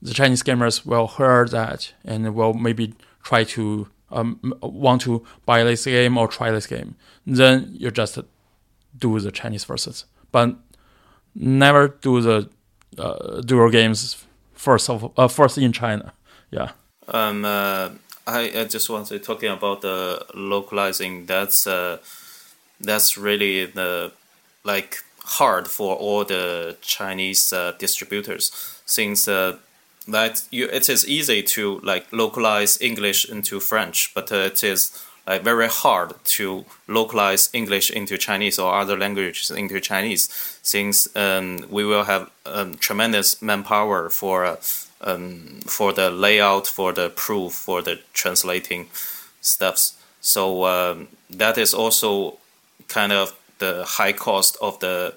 [0.00, 5.64] the Chinese gamers will hear that and will maybe try to um, want to buy
[5.64, 6.94] this game or try this game.
[7.26, 8.18] Then you just
[8.98, 10.56] do the Chinese versions, but
[11.34, 12.48] never do the
[12.98, 14.24] uh, dual games
[14.54, 16.12] first of uh, first in China.
[16.50, 16.70] Yeah.
[17.08, 17.90] Um, uh,
[18.26, 21.26] I, I just want to talking about the localizing.
[21.26, 21.98] That's uh,
[22.80, 24.12] that's really the
[24.64, 28.52] like hard for all the Chinese uh, distributors
[28.86, 29.56] since uh,
[30.08, 35.04] that you it is easy to like localize English into French, but uh, it is
[35.26, 40.28] like very hard to localize English into Chinese or other languages into Chinese,
[40.62, 44.56] since um, we will have um, tremendous manpower for uh,
[45.00, 48.88] um, for the layout, for the proof, for the translating
[49.40, 49.94] stuffs.
[50.20, 52.38] So um, that is also
[52.88, 55.14] kind of the high cost of the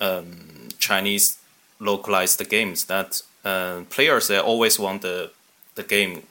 [0.00, 1.38] um, Chinese
[1.78, 2.84] localized games.
[2.84, 5.30] That uh, players they always want the
[5.74, 6.22] the game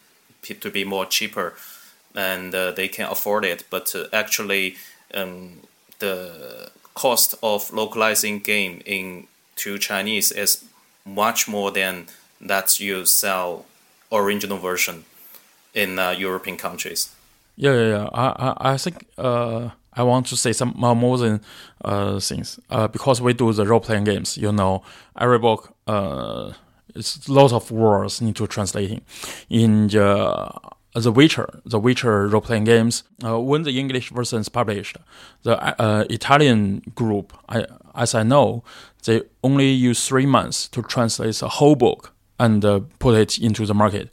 [0.42, 1.54] to be more cheaper,
[2.16, 3.64] and uh, they can afford it.
[3.70, 4.76] But uh, actually,
[5.14, 5.62] um,
[6.00, 10.66] the cost of localizing game in to Chinese is
[11.06, 12.08] much more than
[12.42, 13.66] that you sell
[14.12, 15.06] original version
[15.74, 17.10] in uh, European countries.
[17.56, 18.10] Yeah, yeah, yeah.
[18.14, 21.42] I, I, I think uh, I want to say some more, more than
[21.84, 24.38] uh, things uh, because we do the role playing games.
[24.38, 24.84] You know,
[25.20, 26.54] every book uh,
[27.00, 29.02] it's lots of words need to translating.
[29.50, 30.52] In the
[30.96, 34.98] the Witcher, the Witcher role playing games, uh, when the English version is published,
[35.44, 38.64] the uh, Italian group, I, as I know,
[39.06, 43.66] they only use three months to translate the whole book and uh, put it into
[43.66, 44.10] the market,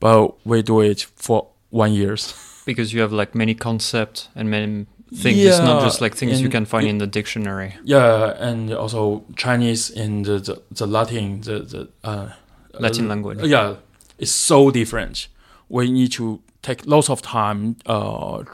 [0.00, 2.34] but we do it for one years.
[2.66, 5.38] because you have like many concepts and many things.
[5.38, 7.74] it's not just like things you can find in the dictionary.
[7.84, 12.32] Yeah, and also Chinese in the the, the Latin the the uh,
[12.78, 13.42] Latin uh, language.
[13.42, 13.76] Yeah,
[14.18, 15.28] it's so different.
[15.68, 18.44] We need to take lots of time uh,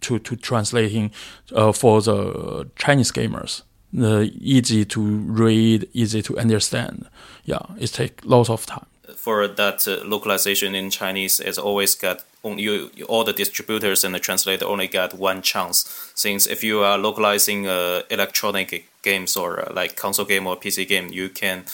[0.00, 1.10] to to translating
[1.52, 3.62] uh, for the Chinese gamers.
[3.92, 7.08] The easy to read, easy to understand.
[7.44, 8.86] Yeah, it take lots of time.
[9.26, 14.14] For that uh, localization in Chinese is always got only you, all the distributors and
[14.14, 15.84] the translator only got one chance.
[16.14, 20.86] Since if you are localizing uh, electronic games or uh, like console game or PC
[20.86, 21.64] game, you can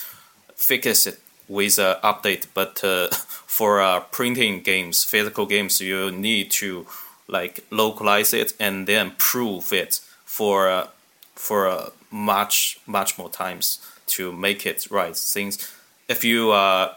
[0.56, 2.46] fix it with uh, update.
[2.54, 3.08] But uh,
[3.58, 6.86] for uh, printing games, physical games, you need to
[7.28, 10.86] like localize it and then prove it for uh,
[11.34, 15.14] for much much more times to make it right.
[15.14, 15.70] Since
[16.08, 16.94] if you uh,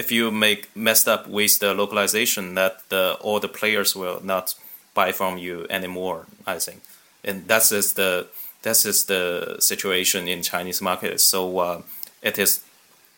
[0.00, 4.54] if you make messed up with the localization, that the all the players will not
[4.94, 6.26] buy from you anymore.
[6.46, 6.80] I think,
[7.24, 8.26] and that's is the
[8.62, 11.20] that's is the situation in Chinese market.
[11.20, 11.82] So uh,
[12.22, 12.60] it is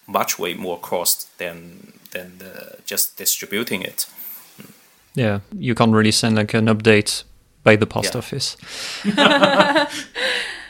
[0.07, 4.07] much way more cost than than the, just distributing it.
[5.15, 7.25] Yeah, you can't really send like an update
[7.65, 8.19] by the post Yeah.
[8.19, 8.57] office.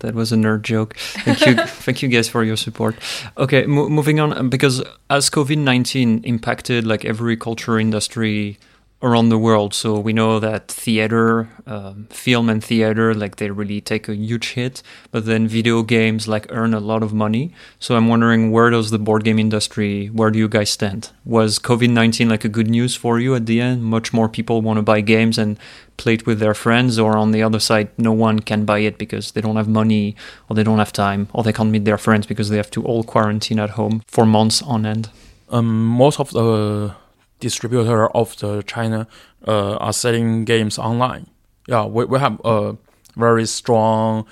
[0.00, 0.96] that was a nerd joke.
[0.96, 2.96] Thank you, thank you guys for your support.
[3.36, 8.58] Okay, mo- moving on because as COVID nineteen impacted like every culture industry
[9.02, 13.80] around the world, so we know that theater, um, film and theater, like they really
[13.80, 14.82] take a huge hit.
[15.10, 17.54] But then video games like earn a lot of money.
[17.78, 20.08] So I'm wondering where does the board game industry?
[20.08, 21.10] Where do you guys stand?
[21.24, 23.82] Was COVID nineteen like a good news for you at the end?
[23.82, 25.58] Much more people want to buy games and
[25.96, 28.98] play it with their friends, or on the other side, no one can buy it
[28.98, 30.14] because they don't have money,
[30.48, 32.84] or they don't have time, or they can't meet their friends because they have to
[32.84, 35.08] all quarantine at home for months on end.
[35.50, 36.94] um, most of the
[37.40, 39.06] distributor of the China
[39.46, 41.26] uh, are selling games online.
[41.66, 42.76] Yeah, we, we have a
[43.16, 44.26] very strong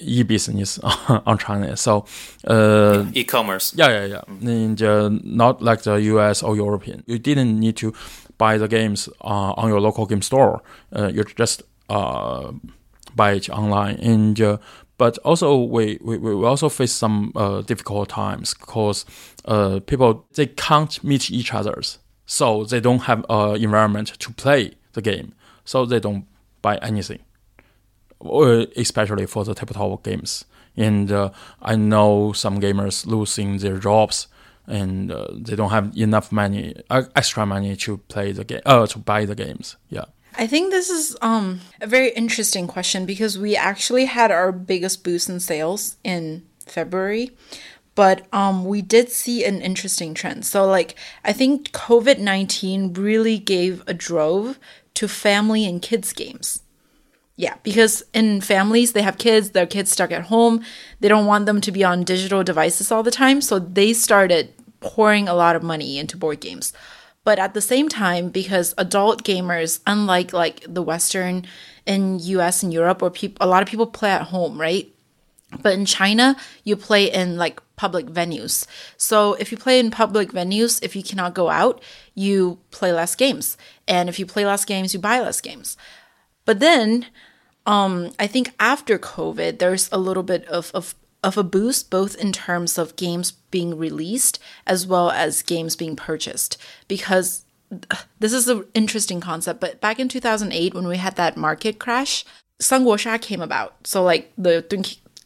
[0.00, 0.78] e business
[1.26, 1.76] on China.
[1.76, 2.04] So,
[2.46, 3.74] uh, E-commerce.
[3.76, 5.08] yeah, yeah, yeah.
[5.22, 7.04] Not like the US or European.
[7.06, 7.92] You didn't need to
[8.38, 10.62] buy the games uh, on your local game store.
[10.94, 12.52] Uh, you just uh,
[13.14, 13.96] buy it online.
[13.96, 14.58] And uh,
[14.98, 19.04] but also we, we, we also face some uh, difficult times because
[19.44, 24.74] uh, people they can't meet each others, so they don't have an environment to play
[24.92, 26.24] the game, so they don't
[26.62, 27.18] buy anything
[28.76, 30.44] especially for the tabletop games.
[30.76, 34.28] And uh, I know some gamers losing their jobs
[34.66, 38.86] and uh, they don't have enough money, uh, extra money to play the game, uh,
[38.86, 39.76] to buy the games.
[39.88, 40.04] Yeah.
[40.36, 45.02] I think this is um a very interesting question because we actually had our biggest
[45.02, 47.30] boost in sales in February,
[47.98, 50.46] but um we did see an interesting trend.
[50.46, 54.56] So like I think COVID-19 really gave a drove
[54.94, 56.62] to family and kids games.
[57.34, 60.62] Yeah, because in families they have kids, their kids stuck at home.
[61.00, 64.52] They don't want them to be on digital devices all the time, so they started
[64.78, 66.72] pouring a lot of money into board games.
[67.24, 71.46] But at the same time, because adult gamers, unlike like the Western
[71.84, 74.86] in US and Europe, where people a lot of people play at home, right?
[75.62, 78.66] But in China, you play in like public venues.
[78.96, 81.82] So if you play in public venues, if you cannot go out,
[82.14, 83.56] you play less games.
[83.86, 85.76] And if you play less games, you buy less games.
[86.44, 87.06] But then
[87.66, 92.14] um, I think after COVID, there's a little bit of, of of a boost both
[92.14, 96.56] in terms of games being released as well as games being purchased
[96.86, 97.44] because
[98.20, 102.24] this is an interesting concept but back in 2008 when we had that market crash
[102.60, 104.62] Sanguosha came about so like the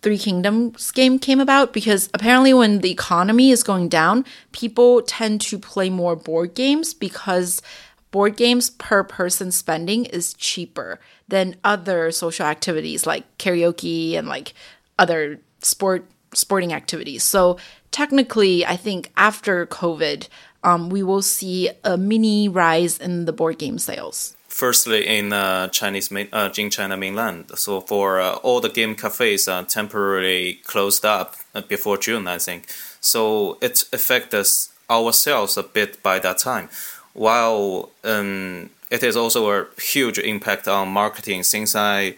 [0.03, 5.41] Three- Kingdoms game came about because apparently when the economy is going down, people tend
[5.43, 7.63] to play more board games because
[8.11, 14.55] board games per person spending is cheaper than other social activities like karaoke and like
[14.99, 17.23] other sport sporting activities.
[17.23, 17.59] So
[17.91, 20.29] technically, I think after COVID,
[20.65, 24.37] um, we will see a mini rise in the board game sales?
[24.53, 28.95] Firstly, in uh, Chinese main, uh, in China mainland, so for uh, all the game
[28.95, 32.69] cafes are temporarily closed up uh, before June, I think.
[33.01, 36.69] So it affects our sales a bit by that time.
[37.15, 42.17] While um, it is also a huge impact on marketing since I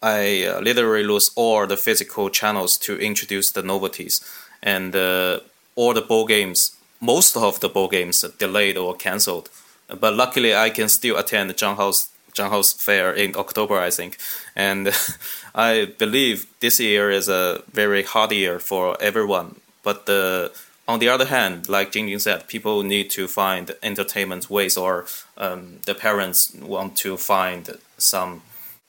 [0.00, 4.20] I uh, literally lose all the physical channels to introduce the novelties
[4.62, 5.40] and uh,
[5.74, 6.76] all the board games.
[7.00, 9.50] Most of the board games delayed or cancelled,
[9.98, 14.18] but luckily I can still attend Zhang Hao's Zhang Hao's fair in October, I think,
[14.54, 14.90] and
[15.54, 19.56] I believe this year is a very hard year for everyone.
[19.82, 20.52] But the
[20.86, 25.78] on the other hand, like Jinjin said, people need to find entertainment ways, or um,
[25.86, 28.42] the parents want to find some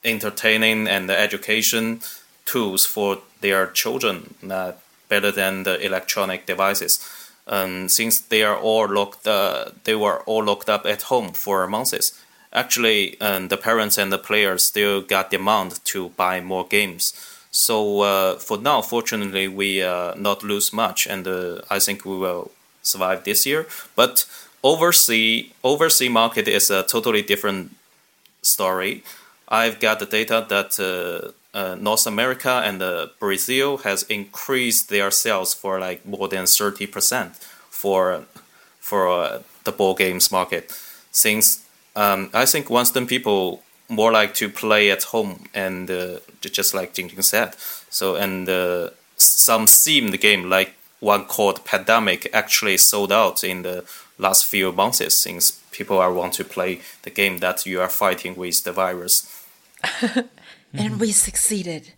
[0.03, 2.01] entertaining and education
[2.45, 4.71] tools for their children uh,
[5.09, 6.99] better than the electronic devices.
[7.51, 11.67] Um, since they are all locked, uh, they were all locked up at home for
[11.67, 12.13] months.
[12.53, 17.13] Actually, um, the parents and the players still got demand to buy more games.
[17.51, 22.17] So uh, for now, fortunately, we uh, not lose much, and uh, I think we
[22.17, 23.67] will survive this year.
[23.95, 24.25] But
[24.63, 27.75] overseas overseas market is a totally different
[28.41, 29.03] story.
[29.49, 30.79] I've got the data that
[31.53, 36.45] uh, uh, North America and uh, Brazil has increased their sales for like more than
[36.45, 37.35] thirty percent
[37.69, 38.25] for
[38.79, 40.71] for the board games market.
[41.11, 46.73] Since um, I think Western people more like to play at home and uh, just
[46.73, 47.55] like Jinjin said.
[47.89, 53.83] So and uh, some themed game like one called Pandemic actually sold out in the
[54.17, 58.35] last few months since people are want to play the game that you are fighting
[58.35, 59.45] with the virus.
[60.73, 61.93] and we succeeded.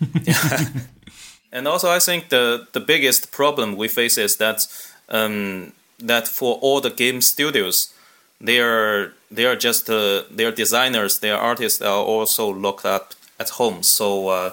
[1.52, 4.66] and also, I think the the biggest problem we face is that
[5.08, 7.92] um, that for all the game studios,
[8.40, 13.50] they are they are just uh, their designers, their artists are also locked up at
[13.50, 13.82] home.
[13.82, 14.50] So uh,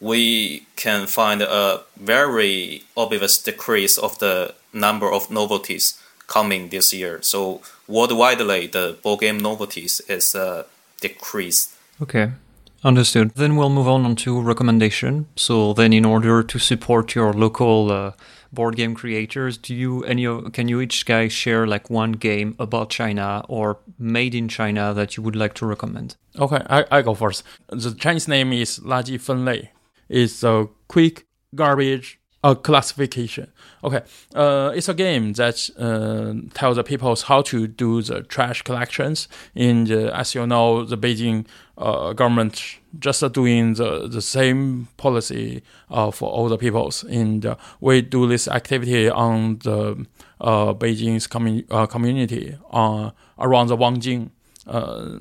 [0.00, 7.20] we can find a very obvious decrease of the number of novelties coming this year.
[7.22, 10.64] So worldwide, the board game novelties is uh,
[11.00, 11.74] decreased.
[12.02, 12.30] Okay.
[12.83, 13.31] Understood.
[13.35, 15.27] Then we'll move on to recommendation.
[15.35, 18.11] So then, in order to support your local uh,
[18.53, 22.89] board game creators, do you any can you each guy share like one game about
[22.89, 26.15] China or made in China that you would like to recommend?
[26.37, 27.43] Okay, I, I go first.
[27.67, 29.71] The Chinese name is 垃圾分类.
[30.07, 33.50] It's a quick garbage uh, classification.
[33.82, 34.02] Okay,
[34.34, 39.28] uh, it's a game that uh, tells the people how to do the trash collections.
[39.54, 41.46] In the, as you know, the Beijing
[41.78, 47.02] uh, government just doing the, the same policy uh, for all the peoples.
[47.04, 50.06] And we do this activity on the
[50.40, 51.26] uh, Beijing's
[51.70, 54.30] uh, community uh, around the Wangjing.
[54.66, 55.18] Uh,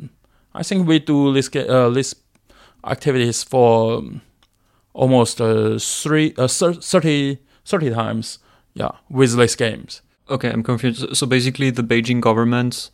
[0.54, 2.16] I think we do this uh, this
[2.86, 4.04] activities for
[4.94, 8.39] almost uh, three, uh, 30, 30 times
[8.74, 10.02] yeah, with these games.
[10.30, 11.16] Okay, I'm confused.
[11.16, 12.89] So basically, the Beijing government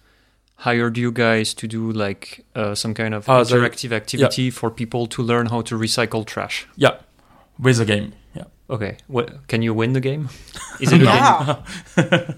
[0.55, 4.51] hired you guys to do like uh, some kind of uh, interactive activity yeah.
[4.51, 6.67] for people to learn how to recycle trash.
[6.75, 6.97] Yeah,
[7.59, 8.13] with the game.
[8.33, 8.45] Yeah.
[8.69, 8.97] Okay.
[9.07, 10.29] What, can you win the game?
[10.79, 11.61] Is it yeah.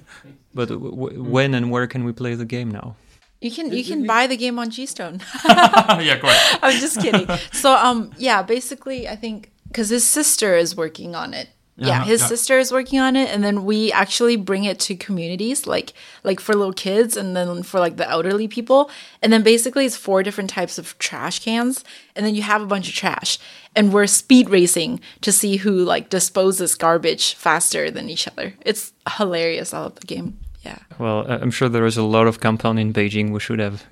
[0.53, 2.95] but w- when and where can we play the game now?
[3.41, 5.21] You can you can buy the game on G-Stone.
[5.45, 6.37] yeah, great.
[6.61, 7.27] I'm just kidding.
[7.51, 11.49] So um yeah, basically I think because his sister is working on it.
[11.75, 12.27] Yeah, yeah his yeah.
[12.27, 16.39] sister is working on it, and then we actually bring it to communities, like like
[16.39, 18.91] for little kids, and then for like the elderly people,
[19.23, 21.83] and then basically it's four different types of trash cans,
[22.15, 23.39] and then you have a bunch of trash,
[23.75, 28.53] and we're speed racing to see who like disposes garbage faster than each other.
[28.61, 29.73] It's hilarious.
[29.73, 30.37] I love the game.
[30.61, 30.77] Yeah.
[30.99, 33.31] Well, I'm sure there is a lot of compound in Beijing.
[33.31, 33.83] We should have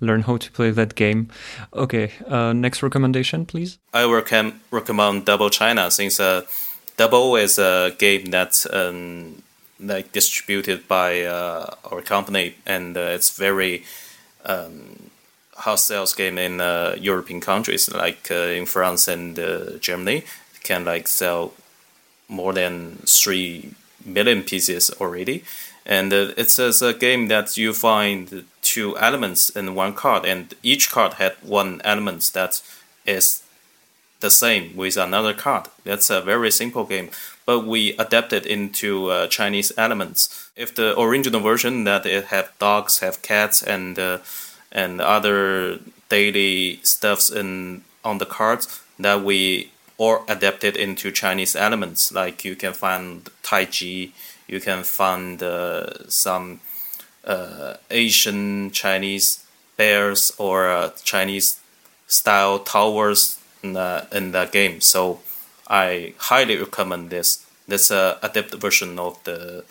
[0.00, 1.28] learned how to play that game.
[1.72, 3.78] Okay, uh, next recommendation, please.
[3.94, 6.42] I rec- recommend Dobble China since uh,
[6.96, 9.42] Dobble is a game that's um,
[9.78, 13.84] like distributed by uh, our company, and uh, it's very
[14.44, 15.10] um,
[15.54, 19.36] hot sales game in uh, European countries like uh, in France and
[19.80, 20.24] Germany.
[20.54, 21.52] It can like sell
[22.28, 23.70] more than three
[24.04, 25.44] million pieces already
[25.88, 30.90] and uh, it's, a game that you find two elements in one card, and each
[30.90, 32.60] card had one element that
[33.06, 33.42] is
[34.20, 35.68] the same with another card.
[35.84, 37.08] That's a very simple game,
[37.46, 40.50] but we adapted into uh, Chinese elements.
[40.54, 44.18] If the original version that it have dogs, have cats, and uh,
[44.70, 45.78] and other
[46.10, 52.54] daily stuffs in on the cards that we or adapted into Chinese elements, like you
[52.54, 54.12] can find Tai Chi
[54.48, 56.60] you can find uh, some
[57.24, 59.44] uh, Asian Chinese
[59.76, 61.60] bears or uh, Chinese
[62.06, 64.80] style towers in the, in the game.
[64.80, 65.20] So
[65.68, 67.44] I highly recommend this.
[67.68, 69.64] This uh, adapted version of the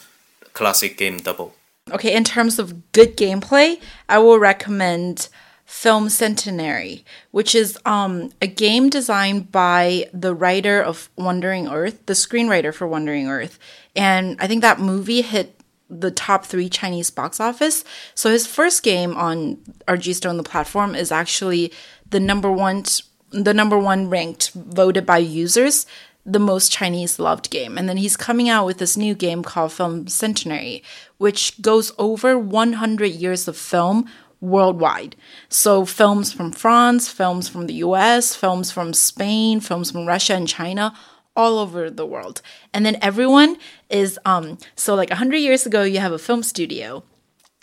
[0.53, 1.53] classic game Dobble.
[1.91, 5.29] Okay, in terms of good gameplay, I will recommend
[5.67, 12.13] Film Centenary, which is um, a game designed by the writer of Wandering Earth, the
[12.13, 13.59] screenwriter for Wandering Earth.
[13.93, 15.59] And I think that movie hit
[15.89, 17.83] the top three Chinese box office.
[18.15, 19.57] So his first game on
[19.89, 21.73] RG Stone, the platform, is actually
[22.09, 22.85] the number one,
[23.31, 25.85] the number one ranked, voted by users,
[26.25, 27.77] the most Chinese loved game.
[27.77, 30.81] And then he's coming out with this new game called Film Centenary,
[31.17, 34.09] which goes over 100 years of film
[34.41, 35.15] worldwide.
[35.49, 40.47] So films from France, films from the US, films from Spain, films from Russia and
[40.47, 40.93] China,
[41.35, 42.41] all over the world.
[42.73, 43.57] And then everyone
[43.89, 47.03] is um so like 100 years ago you have a film studio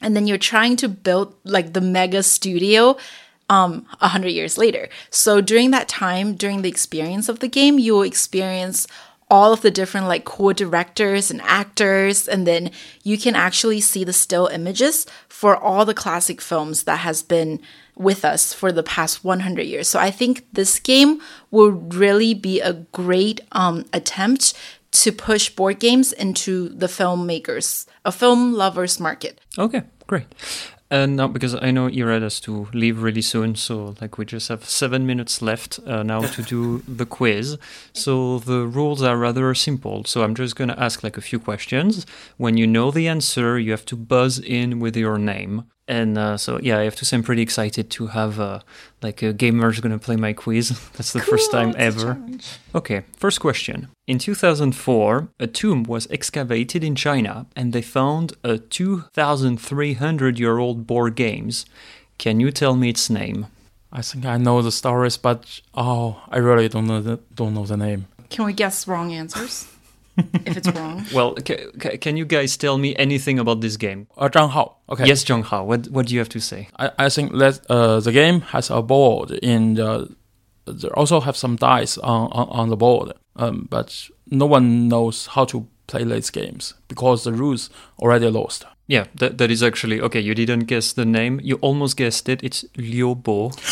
[0.00, 2.96] and then you're trying to build like the mega studio
[3.50, 4.88] um 100 years later.
[5.10, 8.86] So during that time during the experience of the game you will experience
[9.30, 12.70] all of the different like cool directors and actors and then
[13.02, 17.60] you can actually see the still images for all the classic films that has been
[17.96, 21.20] with us for the past 100 years so i think this game
[21.50, 24.54] will really be a great um, attempt
[24.90, 30.26] to push board games into the filmmakers a film lovers market Okay, great.
[30.90, 34.48] And now, because I know Irad has to leave really soon, so like we just
[34.48, 37.56] have seven minutes left uh, now to do the quiz.
[37.92, 40.04] So the rules are rather simple.
[40.04, 42.06] So I'm just gonna ask like a few questions.
[42.36, 45.64] When you know the answer, you have to buzz in with your name.
[45.86, 48.60] And uh, so yeah, I have to say I'm pretty excited to have uh,
[49.02, 50.70] like a gamer's gonna play my quiz.
[50.94, 52.18] That's the first time ever.
[52.74, 53.88] Okay, first question.
[54.06, 60.86] In 2004, a tomb was excavated in China and they found a 2,300 year old
[60.86, 61.66] board games.
[62.16, 63.46] Can you tell me its name?
[63.92, 67.64] I think I know the stories, but oh, I really don't know the, don't know
[67.64, 68.06] the name.
[68.30, 69.68] can we guess wrong answers
[70.46, 74.06] if it's wrong Well, ca- ca- can you guys tell me anything about this game?
[74.16, 74.76] Uh, Zhang Hao.
[74.88, 75.06] Okay.
[75.06, 76.68] Yes, Zhang Hao, what, what do you have to say?
[76.78, 80.06] I, I think that uh, the game has a board and uh,
[80.66, 83.12] there also have some dice on, on, on the board.
[83.36, 88.64] Um, but no one knows how to play these games because the rules already lost.
[88.86, 90.20] Yeah, that, that is actually okay.
[90.20, 91.40] You didn't guess the name.
[91.42, 92.42] You almost guessed it.
[92.42, 93.52] It's Liu Bo.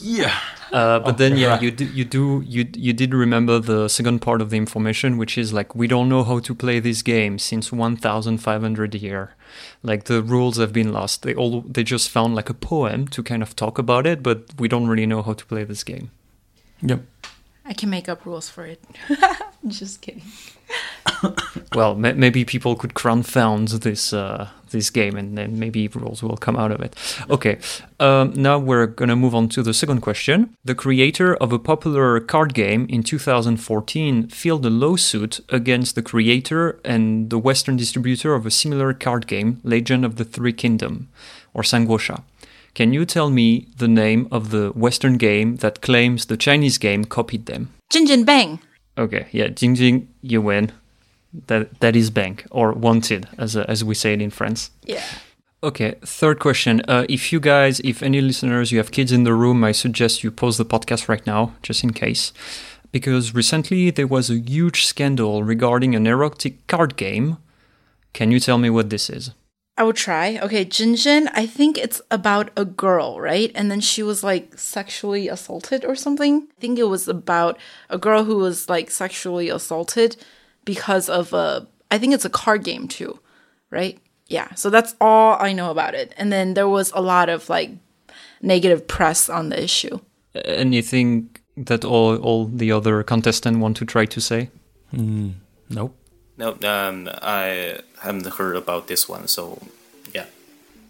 [0.00, 0.38] Yeah.
[0.72, 1.62] Uh, but then, yeah, right.
[1.62, 5.36] you do, you do you you did remember the second part of the information, which
[5.36, 9.34] is like we don't know how to play this game since 1,500 year.
[9.82, 11.22] Like the rules have been lost.
[11.22, 14.44] They all they just found like a poem to kind of talk about it, but
[14.56, 16.12] we don't really know how to play this game.
[16.82, 17.00] Yep.
[17.64, 18.82] i can make up rules for it
[19.66, 20.22] just kidding
[21.74, 26.36] Well, ma- maybe people could confound this uh, this game, and then maybe rules will
[26.36, 26.94] come out of it.
[27.28, 27.58] Okay,
[28.00, 30.54] um, now we're gonna move on to the second question.
[30.64, 36.80] The creator of a popular card game in 2014 filed a lawsuit against the creator
[36.84, 41.08] and the Western distributor of a similar card game, Legend of the Three Kingdom,
[41.52, 42.22] or Sanguosha.
[42.74, 47.04] Can you tell me the name of the Western game that claims the Chinese game
[47.04, 47.70] copied them?
[47.92, 48.60] Jinjin Bang
[48.98, 50.72] Okay, yeah, Jinjin, you win.
[51.46, 54.70] That that is Bang or wanted, as uh, as we say it in France.
[54.82, 55.04] yeah
[55.60, 56.82] Okay, third question.
[56.86, 60.22] Uh, if you guys, if any listeners, you have kids in the room, I suggest
[60.22, 62.32] you pause the podcast right now, just in case.
[62.92, 67.38] Because recently there was a huge scandal regarding an erotic card game.
[68.12, 69.32] Can you tell me what this is?
[69.78, 70.40] I will try.
[70.42, 73.52] Okay, Jinjin, I think it's about a girl, right?
[73.54, 76.48] And then she was like sexually assaulted or something.
[76.58, 77.58] I think it was about
[77.88, 80.16] a girl who was like sexually assaulted
[80.64, 83.20] because of a I think it's a card game too,
[83.70, 83.98] right?
[84.26, 84.52] Yeah.
[84.54, 86.12] So that's all I know about it.
[86.16, 87.70] And then there was a lot of like
[88.42, 90.00] negative press on the issue.
[90.44, 94.50] Anything that all all the other contestants want to try to say?
[94.90, 95.30] Hmm,
[95.70, 95.94] nope.
[96.38, 99.58] No, um, I haven't heard about this one, so
[100.14, 100.26] yeah.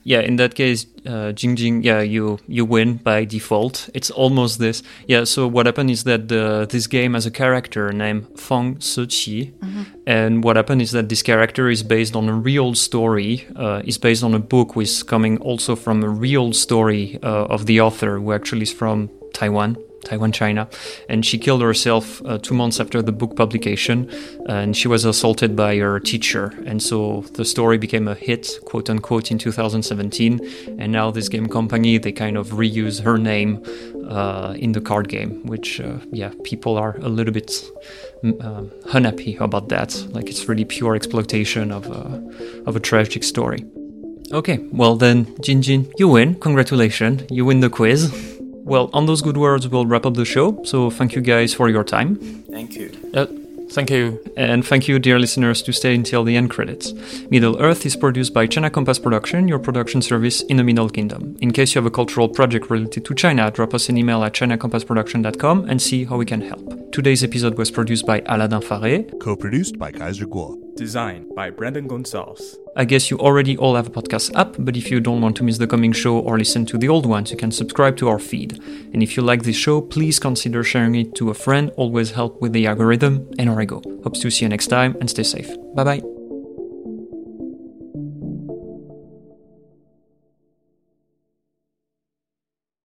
[0.05, 3.89] Yeah, in that case, uh, Jinjin, yeah, you you win by default.
[3.95, 4.83] It's almost this.
[5.07, 5.25] Yeah.
[5.25, 9.53] So what happened is that the, this game has a character named Fang Siqi,
[10.07, 13.47] and what happened is that this character is based on a real story.
[13.57, 17.47] Uh, is based on a book which is coming also from a real story uh,
[17.47, 19.77] of the author, who actually is from Taiwan,
[20.09, 20.69] Taiwan, China.
[21.09, 24.11] And she killed herself uh, two months after the book publication.
[24.47, 26.55] And she was assaulted by her teacher.
[26.65, 30.41] And so the story became a hit, quote unquote, in 2017.
[30.79, 33.63] And now this game company, they kind of reuse her name
[34.09, 37.51] uh, in the card game, which, uh, yeah, people are a little bit
[38.41, 39.95] um, unhappy about that.
[40.11, 42.19] Like it's really pure exploitation of, uh,
[42.67, 43.65] of a tragic story.
[44.31, 46.35] Okay, well then, Jinjin, you win.
[46.35, 48.35] Congratulations, you win the quiz.
[48.69, 50.63] Well, on those good words, we'll wrap up the show.
[50.65, 52.17] So thank you guys for your time.
[52.51, 52.93] Thank you.
[53.15, 53.25] Uh,
[53.71, 54.21] thank you.
[54.37, 56.93] And thank you, dear listeners, to stay until the end credits.
[57.31, 61.35] Middle Earth is produced by China Compass Production, your production service in the Middle Kingdom.
[61.41, 64.35] In case you have a cultural project related to China, drop us an email at
[64.35, 66.93] chinacompassproduction.com and see how we can help.
[66.93, 72.57] Today's episode was produced by Aladdin Faré, co-produced by Kaiser Guo, Designed by Brandon Gonzalez.
[72.79, 75.43] I guess you already all have a podcast app, but if you don't want to
[75.43, 78.21] miss the coming show or listen to the old ones, you can subscribe to our
[78.21, 78.63] feed.
[78.93, 82.41] And if you like this show, please consider sharing it to a friend, always help
[82.41, 83.83] with the algorithm and our ego.
[84.05, 85.51] Hope to see you next time and stay safe.
[85.75, 86.18] Bye bye.